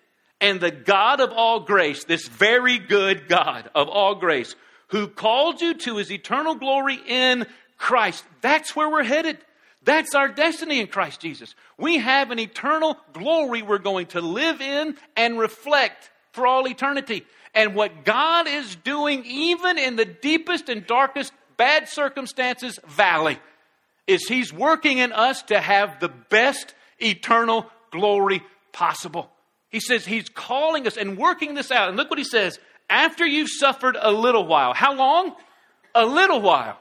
[0.41, 4.55] And the God of all grace, this very good God of all grace,
[4.89, 8.25] who called you to his eternal glory in Christ.
[8.41, 9.39] That's where we're headed.
[9.83, 11.55] That's our destiny in Christ Jesus.
[11.79, 17.25] We have an eternal glory we're going to live in and reflect for all eternity.
[17.55, 23.39] And what God is doing, even in the deepest and darkest bad circumstances valley,
[24.07, 29.31] is He's working in us to have the best eternal glory possible.
[29.71, 31.89] He says He's calling us and working this out.
[31.89, 34.75] And look what He says after you've suffered a little while.
[34.75, 35.35] How long?
[35.95, 36.79] A little while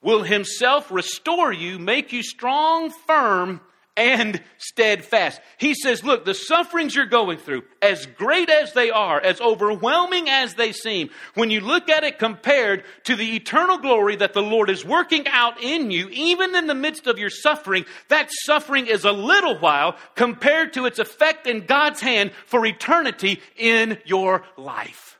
[0.00, 3.60] will himself restore you, make you strong, firm,
[3.98, 5.40] and steadfast.
[5.58, 10.30] He says, Look, the sufferings you're going through, as great as they are, as overwhelming
[10.30, 14.42] as they seem, when you look at it compared to the eternal glory that the
[14.42, 18.86] Lord is working out in you, even in the midst of your suffering, that suffering
[18.86, 24.44] is a little while compared to its effect in God's hand for eternity in your
[24.56, 25.18] life.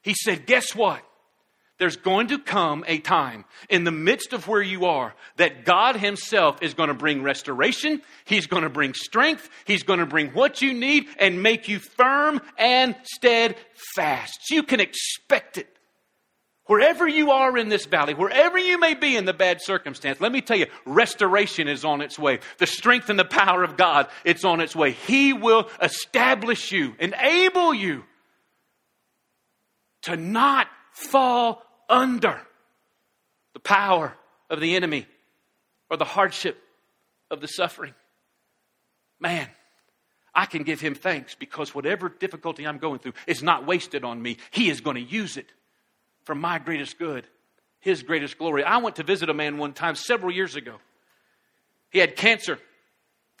[0.00, 1.02] He said, Guess what?
[1.78, 5.96] There's going to come a time in the midst of where you are that God
[5.96, 8.00] Himself is going to bring restoration.
[8.24, 9.48] He's going to bring strength.
[9.64, 14.50] He's going to bring what you need and make you firm and steadfast.
[14.50, 15.68] You can expect it.
[16.66, 20.32] Wherever you are in this valley, wherever you may be in the bad circumstance, let
[20.32, 22.38] me tell you, restoration is on its way.
[22.58, 24.92] The strength and the power of God, it's on its way.
[24.92, 28.04] He will establish you, enable you
[30.02, 32.40] to not fall under
[33.52, 34.16] the power
[34.48, 35.06] of the enemy
[35.90, 36.56] or the hardship
[37.30, 37.94] of the suffering.
[39.20, 39.48] Man,
[40.34, 44.20] I can give him thanks because whatever difficulty I'm going through is not wasted on
[44.20, 44.38] me.
[44.50, 45.46] He is going to use it
[46.24, 47.26] for my greatest good,
[47.80, 48.64] his greatest glory.
[48.64, 50.76] I went to visit a man one time several years ago.
[51.90, 52.58] He had cancer.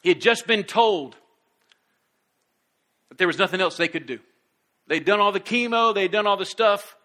[0.02, 1.16] He had just been told
[3.08, 4.18] that there was nothing else they could do.
[4.86, 6.96] They'd done all the chemo, they'd done all the stuff.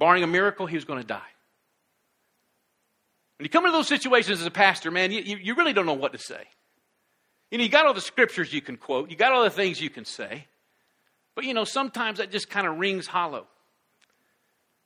[0.00, 1.20] Barring a miracle, he was going to die.
[3.38, 5.92] When you come into those situations as a pastor, man, you, you really don't know
[5.92, 6.42] what to say.
[7.50, 9.80] You know, you got all the scriptures you can quote, you got all the things
[9.80, 10.46] you can say,
[11.34, 13.46] but you know, sometimes that just kind of rings hollow.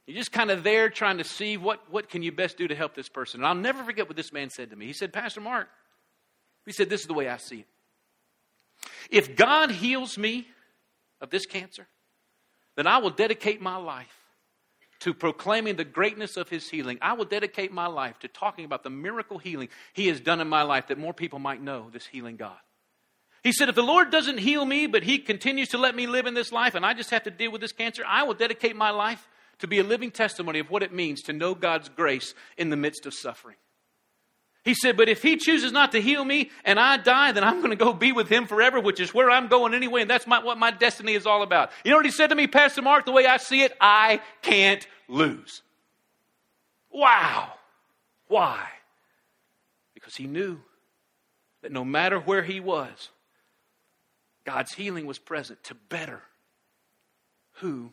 [0.06, 2.74] You're just kind of there trying to see what, what can you best do to
[2.74, 3.40] help this person.
[3.40, 4.86] And I'll never forget what this man said to me.
[4.86, 5.68] He said, Pastor Mark,
[6.66, 7.66] he said, this is the way I see it.
[9.10, 10.48] If God heals me
[11.20, 11.86] of this cancer,
[12.76, 14.23] then I will dedicate my life
[15.04, 16.96] to proclaiming the greatness of his healing.
[17.02, 20.48] I will dedicate my life to talking about the miracle healing he has done in
[20.48, 22.56] my life that more people might know this healing God.
[23.42, 26.24] He said, if the Lord doesn't heal me, but he continues to let me live
[26.24, 28.76] in this life and I just have to deal with this cancer, I will dedicate
[28.76, 32.32] my life to be a living testimony of what it means to know God's grace
[32.56, 33.56] in the midst of suffering.
[34.64, 37.58] He said, But if he chooses not to heal me and I die, then I'm
[37.58, 40.26] going to go be with him forever, which is where I'm going anyway, and that's
[40.26, 41.70] my, what my destiny is all about.
[41.84, 43.04] You know what he said to me, Pastor Mark?
[43.04, 45.62] The way I see it, I can't lose.
[46.90, 47.52] Wow.
[48.28, 48.66] Why?
[49.94, 50.60] Because he knew
[51.62, 53.10] that no matter where he was,
[54.44, 56.22] God's healing was present to better
[57.54, 57.90] who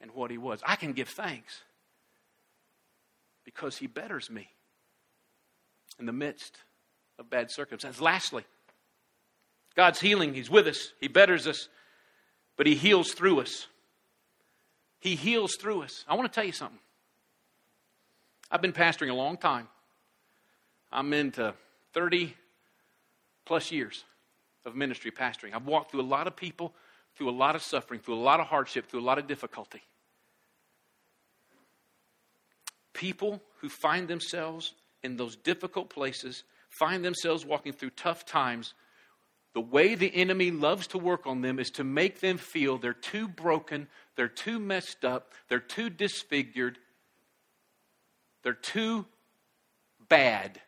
[0.00, 0.60] and what he was.
[0.66, 1.62] I can give thanks
[3.44, 4.48] because he betters me
[5.98, 6.58] in the midst
[7.18, 8.00] of bad circumstances.
[8.00, 8.44] Lastly,
[9.76, 11.68] God's healing, he's with us, he betters us,
[12.56, 13.66] but he heals through us.
[15.00, 16.04] He heals through us.
[16.08, 16.78] I want to tell you something.
[18.50, 19.68] I've been pastoring a long time.
[20.90, 21.54] I'm into
[21.92, 22.34] 30
[23.44, 24.04] plus years
[24.64, 25.54] of ministry pastoring.
[25.54, 26.74] I've walked through a lot of people,
[27.16, 29.82] through a lot of suffering, through a lot of hardship, through a lot of difficulty.
[32.92, 38.74] People who find themselves in those difficult places, find themselves walking through tough times,
[39.54, 42.92] the way the enemy loves to work on them is to make them feel they're
[42.92, 46.78] too broken, they're too messed up, they're too disfigured,
[48.42, 49.06] they're too
[50.08, 50.60] bad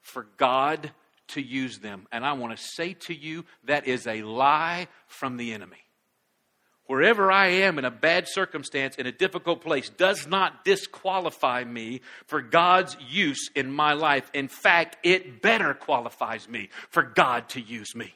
[0.00, 0.90] for God
[1.28, 2.06] to use them.
[2.12, 5.83] And I want to say to you that is a lie from the enemy.
[6.86, 12.02] Wherever I am in a bad circumstance, in a difficult place, does not disqualify me
[12.26, 14.30] for God's use in my life.
[14.34, 18.14] In fact, it better qualifies me for God to use me.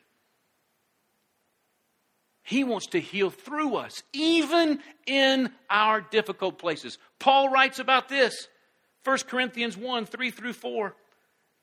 [2.42, 6.98] He wants to heal through us, even in our difficult places.
[7.18, 8.48] Paul writes about this
[9.04, 10.94] 1 Corinthians 1 3 through 4.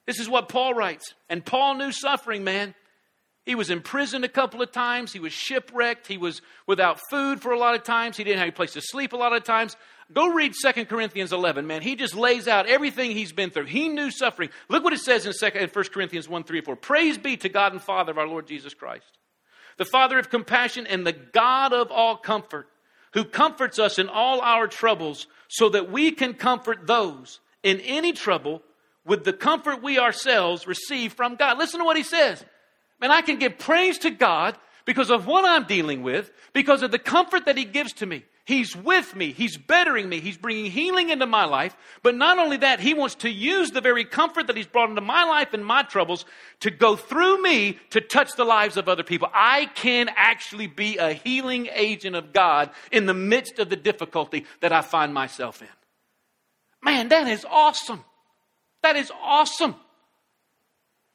[0.07, 1.13] This is what Paul writes.
[1.29, 2.75] And Paul knew suffering, man.
[3.45, 5.13] He was imprisoned a couple of times.
[5.13, 6.08] He was shipwrecked.
[6.08, 8.17] He was without food for a lot of times.
[8.17, 9.77] He didn't have a place to sleep a lot of times.
[10.13, 11.81] Go read 2 Corinthians 11, man.
[11.81, 13.65] He just lays out everything he's been through.
[13.65, 14.49] He knew suffering.
[14.67, 16.75] Look what it says in, 2, in 1 Corinthians 1, 3, 4.
[16.75, 19.19] Praise be to God and Father of our Lord Jesus Christ,
[19.77, 22.67] the Father of compassion and the God of all comfort,
[23.13, 28.12] who comforts us in all our troubles so that we can comfort those in any
[28.12, 28.62] trouble
[29.05, 31.58] with the comfort we ourselves receive from God.
[31.58, 32.43] Listen to what he says.
[33.01, 36.91] And I can give praise to God because of what I'm dealing with, because of
[36.91, 38.23] the comfort that He gives to me.
[38.45, 39.31] He's with me.
[39.31, 40.19] He's bettering me.
[40.19, 41.75] He's bringing healing into my life.
[42.03, 45.01] But not only that, He wants to use the very comfort that He's brought into
[45.01, 46.25] my life and my troubles
[46.60, 49.29] to go through me to touch the lives of other people.
[49.34, 54.45] I can actually be a healing agent of God in the midst of the difficulty
[54.62, 55.67] that I find myself in.
[56.84, 58.05] Man, that is awesome.
[58.84, 59.73] That is awesome.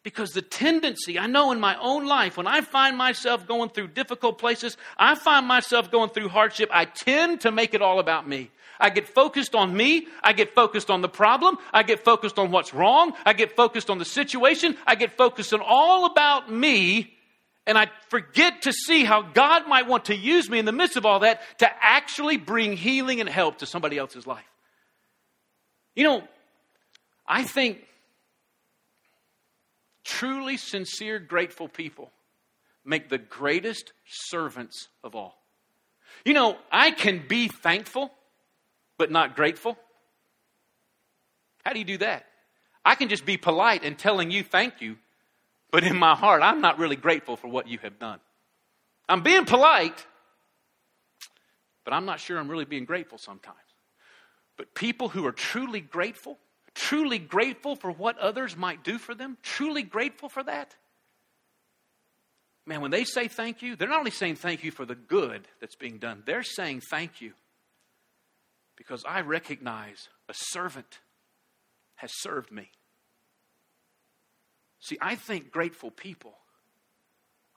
[0.02, 3.88] Because the tendency, I know in my own life, when I find myself going through
[3.88, 8.26] difficult places, I find myself going through hardship, I tend to make it all about
[8.26, 8.50] me.
[8.80, 10.06] I get focused on me.
[10.22, 11.58] I get focused on the problem.
[11.72, 13.12] I get focused on what's wrong.
[13.26, 14.76] I get focused on the situation.
[14.86, 17.12] I get focused on all about me.
[17.66, 20.96] And I forget to see how God might want to use me in the midst
[20.96, 24.44] of all that to actually bring healing and help to somebody else's life.
[25.94, 26.22] You know,
[27.28, 27.84] I think
[30.10, 32.10] Truly sincere, grateful people
[32.84, 35.40] make the greatest servants of all.
[36.24, 38.10] You know, I can be thankful,
[38.98, 39.78] but not grateful.
[41.64, 42.26] How do you do that?
[42.84, 44.96] I can just be polite and telling you thank you,
[45.70, 48.18] but in my heart, I'm not really grateful for what you have done.
[49.08, 50.06] I'm being polite,
[51.84, 53.56] but I'm not sure I'm really being grateful sometimes.
[54.56, 56.36] But people who are truly grateful,
[56.74, 60.74] truly grateful for what others might do for them, truly grateful for that,
[62.66, 65.46] man, when they say thank you, they're not only saying thank you for the good
[65.60, 67.32] that's being done, they're saying thank you
[68.76, 71.00] because I recognize a servant
[71.96, 72.70] has served me.
[74.78, 76.34] See, I think grateful people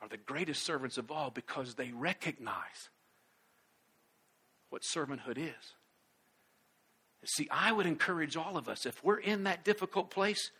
[0.01, 2.89] are the greatest servants of all because they recognize
[4.69, 5.75] what servanthood is.
[7.25, 10.51] See, I would encourage all of us, if we're in that difficult place,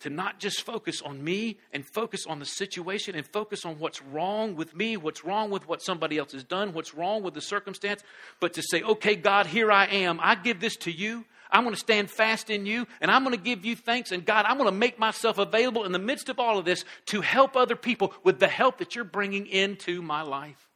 [0.00, 4.02] to not just focus on me and focus on the situation and focus on what's
[4.02, 7.40] wrong with me, what's wrong with what somebody else has done, what's wrong with the
[7.40, 8.02] circumstance,
[8.40, 10.18] but to say, okay, God, here I am.
[10.22, 11.24] I give this to you.
[11.52, 14.12] I'm going to stand fast in you and I'm going to give you thanks.
[14.12, 16.84] And God, I'm going to make myself available in the midst of all of this
[17.06, 20.68] to help other people with the help that you're bringing into my life.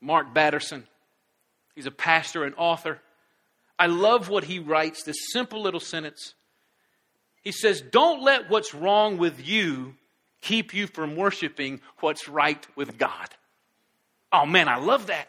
[0.00, 0.86] Mark Batterson
[1.76, 3.00] He's a pastor and author.
[3.78, 6.34] I love what he writes, this simple little sentence.
[7.42, 9.94] He says, Don't let what's wrong with you
[10.40, 13.28] keep you from worshiping what's right with God.
[14.32, 15.28] Oh man, I love that.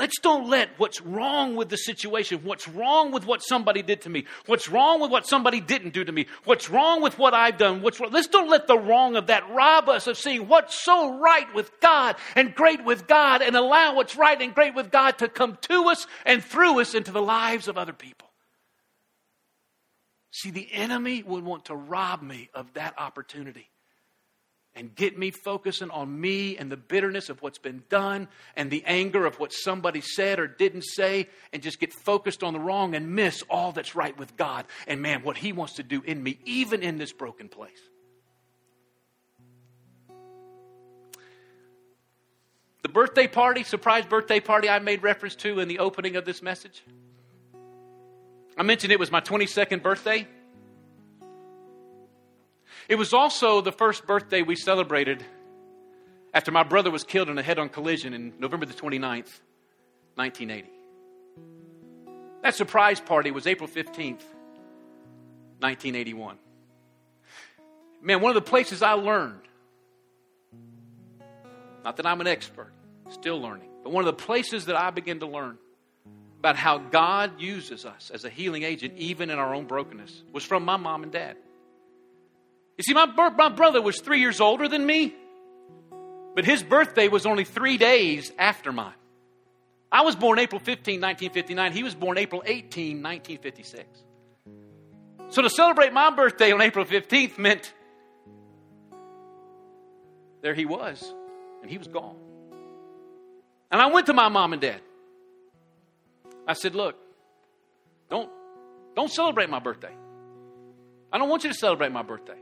[0.00, 4.08] Let's don't let what's wrong with the situation, what's wrong with what somebody did to
[4.08, 7.58] me, what's wrong with what somebody didn't do to me, what's wrong with what I've
[7.58, 10.82] done, what's wrong, let's don't let the wrong of that rob us of seeing what's
[10.82, 14.90] so right with God and great with God and allow what's right and great with
[14.90, 18.30] God to come to us and through us into the lives of other people.
[20.30, 23.68] See, the enemy would want to rob me of that opportunity
[24.74, 28.84] and get me focusing on me and the bitterness of what's been done and the
[28.86, 32.94] anger of what somebody said or didn't say and just get focused on the wrong
[32.94, 36.22] and miss all that's right with God and man, what He wants to do in
[36.22, 37.80] me, even in this broken place.
[42.82, 46.42] The birthday party, surprise birthday party I made reference to in the opening of this
[46.42, 46.82] message.
[48.56, 50.26] I mentioned it was my 22nd birthday.
[52.90, 55.24] It was also the first birthday we celebrated
[56.34, 59.30] after my brother was killed in a head on collision in November the 29th,
[60.16, 60.68] 1980.
[62.42, 64.24] That surprise party was April 15th,
[65.60, 66.36] 1981.
[68.02, 69.42] Man, one of the places I learned,
[71.84, 72.72] not that I'm an expert,
[73.10, 75.58] still learning, but one of the places that I began to learn
[76.40, 80.42] about how God uses us as a healing agent, even in our own brokenness, was
[80.42, 81.36] from my mom and dad.
[82.80, 83.04] You see, my,
[83.36, 85.14] my brother was three years older than me,
[86.34, 88.94] but his birthday was only three days after mine.
[89.92, 91.72] I was born April 15, 1959.
[91.74, 93.84] He was born April 18, 1956.
[95.28, 97.70] So to celebrate my birthday on April 15th meant
[100.40, 101.04] there he was,
[101.60, 102.16] and he was gone.
[103.70, 104.80] And I went to my mom and dad.
[106.48, 106.96] I said, Look,
[108.08, 108.30] don't,
[108.96, 109.94] don't celebrate my birthday.
[111.12, 112.38] I don't want you to celebrate my birthday.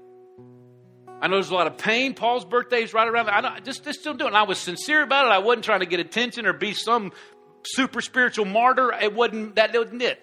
[1.20, 2.14] I know there's a lot of pain.
[2.14, 3.28] Paul's birthday is right around.
[3.28, 4.28] I don't, just, just don't do it.
[4.28, 5.30] And I was sincere about it.
[5.30, 7.12] I wasn't trying to get attention or be some
[7.64, 8.92] super spiritual martyr.
[8.92, 10.20] It wasn't that wasn't it.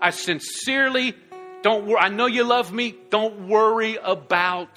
[0.00, 1.14] I sincerely
[1.62, 1.98] don't worry.
[1.98, 2.94] I know you love me.
[3.08, 4.68] Don't worry about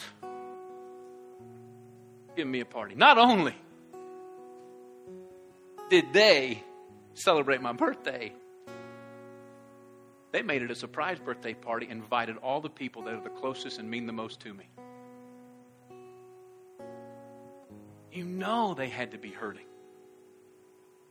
[2.37, 2.95] giving me a party.
[2.95, 3.55] Not only
[5.89, 6.63] did they
[7.13, 8.31] celebrate my birthday,
[10.31, 13.79] they made it a surprise birthday party, invited all the people that are the closest
[13.79, 14.69] and mean the most to me.
[18.17, 19.67] You know they had to be hurting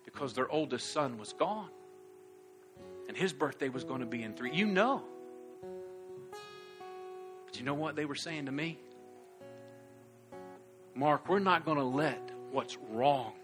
[0.05, 1.69] because their oldest son was gone.
[3.07, 4.53] And his birthday was going to be in three.
[4.53, 5.05] You know.
[7.47, 8.81] But you know what they were saying to me?
[10.97, 13.35] Mark, we're not going to let what's wrong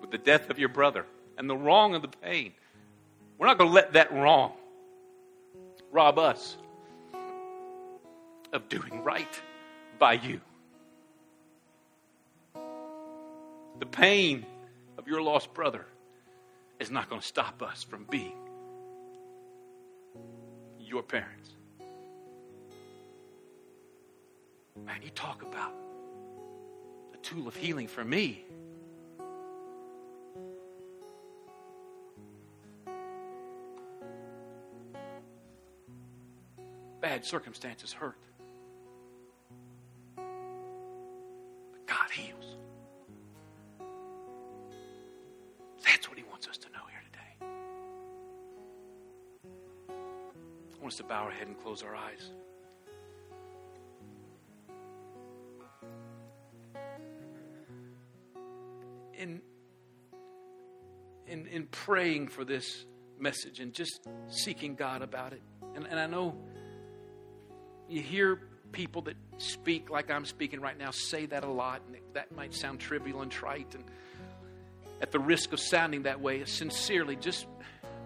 [0.00, 1.06] with the death of your brother
[1.38, 2.52] and the wrong and the pain,
[3.38, 4.54] we're not going to let that wrong
[5.92, 6.56] rob us
[8.54, 9.42] of doing right
[9.98, 10.40] by you.
[13.80, 14.46] The pain
[14.96, 15.84] of your lost brother
[16.78, 18.36] is not going to stop us from being
[20.78, 21.50] your parents.
[24.86, 25.72] Man, you talk about
[27.12, 28.44] a tool of healing for me.
[37.00, 38.18] Bad circumstances hurt.
[50.94, 52.30] Us to bow our head and close our eyes.
[59.14, 59.40] In,
[61.26, 62.86] in, in praying for this
[63.18, 65.42] message and just seeking God about it.
[65.74, 66.36] And, and I know
[67.88, 68.40] you hear
[68.72, 72.54] people that speak like I'm speaking right now say that a lot, and that might
[72.54, 73.74] sound trivial and trite.
[73.74, 73.84] And
[75.00, 77.46] at the risk of sounding that way, sincerely, just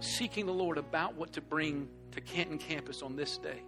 [0.01, 3.63] seeking the Lord about what to bring to Canton campus on this day.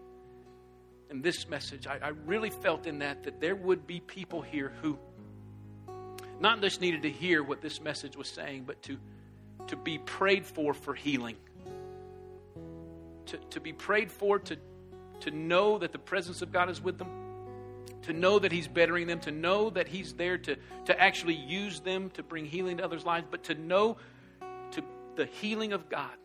[1.11, 4.73] And this message, I, I really felt in that that there would be people here
[4.81, 4.99] who
[6.39, 8.97] not just needed to hear what this message was saying, but to,
[9.67, 11.37] to be prayed for for healing.
[13.27, 14.57] To, to be prayed for, to,
[15.21, 17.09] to know that the presence of God is with them,
[18.03, 20.57] to know that He's bettering them, to know that He's there to,
[20.87, 23.99] to actually use them to bring healing to others' lives, but to know
[25.21, 26.17] the healing of God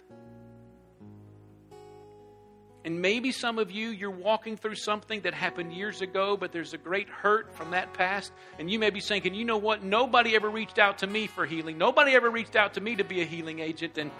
[2.86, 6.76] and maybe some of you, you're walking through something that happened years ago, but there's
[6.76, 8.32] a great hurt from that past.
[8.60, 9.84] And you may be thinking, you know what?
[9.84, 11.80] Nobody ever reached out to me for healing.
[11.80, 13.98] Nobody ever reached out to me to be a healing agent.
[13.98, 14.12] And,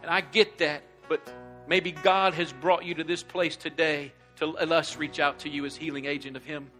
[0.00, 0.82] and I get that.
[1.10, 1.30] But
[1.68, 5.50] maybe God has brought you to this place today to let us reach out to
[5.50, 6.70] you as healing agent of Him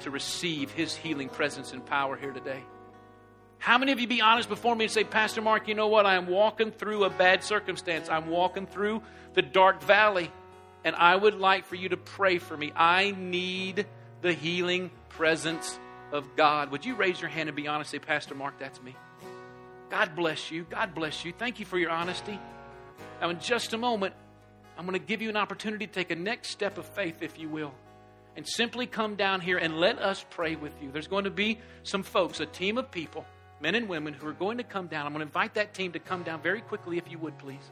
[0.00, 2.64] to receive His healing presence and power here today.
[3.58, 6.06] How many of you be honest before me and say, Pastor Mark, you know what?
[6.06, 8.08] I am walking through a bad circumstance.
[8.08, 9.02] I'm walking through
[9.34, 10.30] the dark valley.
[10.84, 12.72] And I would like for you to pray for me.
[12.74, 13.86] I need
[14.22, 15.78] the healing presence
[16.12, 16.70] of God.
[16.70, 17.90] Would you raise your hand and be honest?
[17.90, 18.94] Say, Pastor Mark, that's me.
[19.90, 20.64] God bless you.
[20.68, 21.32] God bless you.
[21.32, 22.38] Thank you for your honesty.
[23.20, 24.14] Now, in just a moment,
[24.76, 27.38] I'm going to give you an opportunity to take a next step of faith, if
[27.38, 27.74] you will,
[28.36, 30.92] and simply come down here and let us pray with you.
[30.92, 33.26] There's going to be some folks, a team of people,
[33.60, 35.06] men and women, who are going to come down.
[35.06, 37.70] I'm going to invite that team to come down very quickly, if you would, please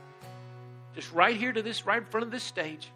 [0.96, 2.90] just right here to this, right in front of this stage.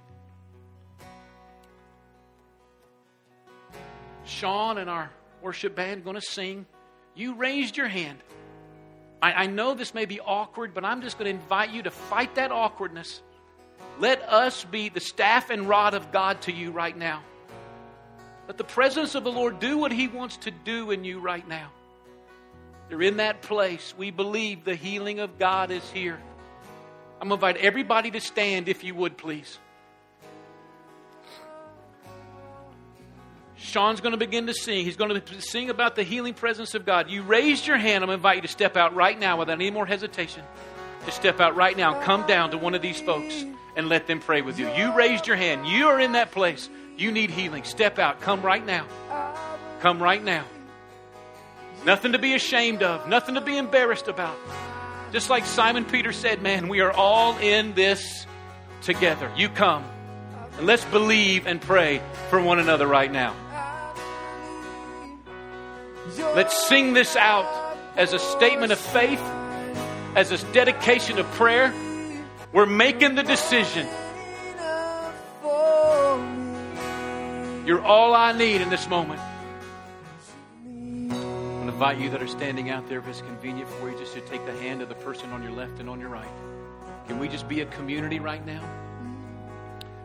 [4.25, 5.11] Sean and our
[5.43, 6.65] worship band going to sing.
[7.15, 8.19] You raised your hand.
[9.21, 11.91] I, I know this may be awkward, but I'm just going to invite you to
[11.91, 13.23] fight that awkwardness.
[13.99, 17.23] Let us be the staff and rod of God to you right now.
[18.49, 21.47] Let the presence of the Lord do what He wants to do in you right
[21.47, 21.71] now.
[22.91, 23.95] You're in that place.
[23.97, 26.19] We believe the healing of God is here.
[27.21, 29.59] I'm going to invite everybody to stand, if you would, please.
[33.57, 34.85] Sean's going to begin to sing.
[34.85, 37.11] He's going to sing about the healing presence of God.
[37.11, 38.03] You raised your hand.
[38.03, 40.43] I'm going to invite you to step out right now without any more hesitation.
[41.07, 43.45] To step out right now come down to one of these folks
[43.77, 44.69] and let them pray with you.
[44.71, 45.69] You raised your hand.
[45.69, 46.69] You are in that place.
[46.97, 47.65] You need healing.
[47.65, 48.21] Step out.
[48.21, 48.87] Come right now.
[49.81, 50.45] Come right now.
[51.85, 54.37] Nothing to be ashamed of, nothing to be embarrassed about.
[55.13, 58.27] Just like Simon Peter said, man, we are all in this
[58.83, 59.31] together.
[59.37, 59.85] You come.
[60.59, 63.35] And let's believe and pray for one another right now.
[66.35, 67.47] Let's sing this out
[67.97, 69.21] as a statement of faith,
[70.15, 71.73] as a dedication of prayer.
[72.53, 73.87] We're making the decision.
[77.67, 79.21] You're all I need in this moment.
[81.81, 84.45] Invite you that are standing out there, if it's convenient for you, just to take
[84.45, 86.29] the hand of the person on your left and on your right.
[87.07, 88.63] Can we just be a community right now?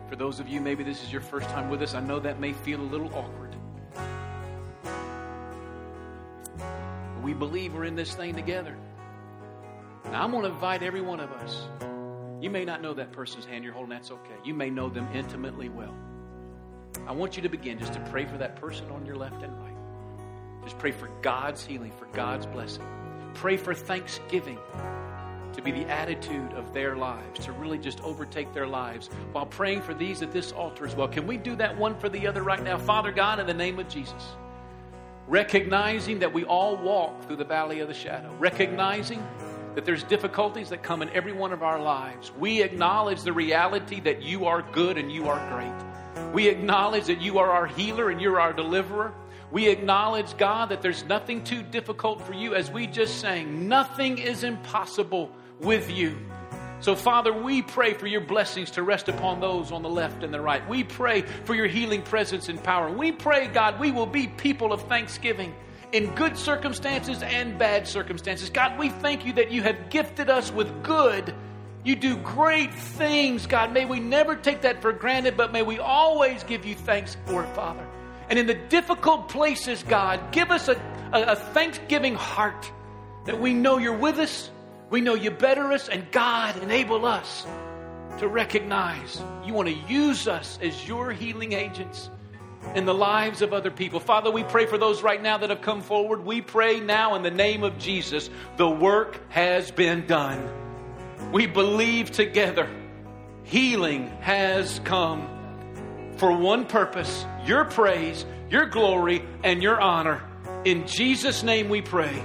[0.08, 2.40] For those of you, maybe this is your first time with us, I know that
[2.40, 3.54] may feel a little awkward.
[7.22, 8.74] We believe we're in this thing together.
[10.06, 11.60] Now, I'm going to invite every one of us.
[12.40, 14.36] You may not know that person's hand you're holding, that's okay.
[14.46, 15.94] You may know them intimately well.
[17.06, 19.52] I want you to begin just to pray for that person on your left and
[19.60, 19.65] right.
[20.66, 22.84] Just pray for God's healing, for God's blessing.
[23.34, 24.58] Pray for thanksgiving
[25.52, 29.80] to be the attitude of their lives, to really just overtake their lives while praying
[29.80, 31.06] for these at this altar as well.
[31.06, 32.76] Can we do that one for the other right now?
[32.76, 34.24] Father God, in the name of Jesus,
[35.28, 39.24] recognizing that we all walk through the valley of the shadow, recognizing
[39.76, 42.32] that there's difficulties that come in every one of our lives.
[42.32, 46.32] We acknowledge the reality that you are good and you are great.
[46.34, 49.14] We acknowledge that you are our healer and you're our deliverer.
[49.50, 52.54] We acknowledge, God, that there's nothing too difficult for you.
[52.54, 55.30] As we just sang, nothing is impossible
[55.60, 56.16] with you.
[56.80, 60.34] So, Father, we pray for your blessings to rest upon those on the left and
[60.34, 60.66] the right.
[60.68, 62.90] We pray for your healing presence and power.
[62.92, 65.54] We pray, God, we will be people of thanksgiving
[65.92, 68.50] in good circumstances and bad circumstances.
[68.50, 71.34] God, we thank you that you have gifted us with good
[71.86, 73.72] you do great things, God.
[73.72, 77.44] May we never take that for granted, but may we always give you thanks for
[77.44, 77.86] it, Father.
[78.28, 80.80] And in the difficult places, God, give us a,
[81.12, 82.70] a, a thanksgiving heart
[83.24, 84.50] that we know you're with us,
[84.90, 87.46] we know you better us, and God, enable us
[88.18, 92.08] to recognize you want to use us as your healing agents
[92.74, 94.00] in the lives of other people.
[94.00, 96.24] Father, we pray for those right now that have come forward.
[96.24, 100.48] We pray now in the name of Jesus, the work has been done
[101.32, 102.68] we believe together
[103.44, 105.28] healing has come
[106.16, 110.22] for one purpose your praise, your glory, and your honor.
[110.64, 112.22] In Jesus' name we pray.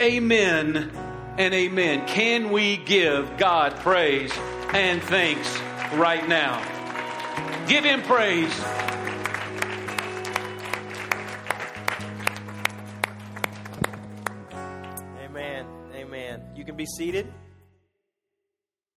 [0.00, 0.90] Amen
[1.38, 2.06] and amen.
[2.06, 4.32] Can we give God praise
[4.72, 5.58] and thanks
[5.94, 6.62] right now?
[7.66, 8.52] Give Him praise.
[15.24, 15.66] Amen.
[15.94, 16.42] Amen.
[16.54, 17.32] You can be seated.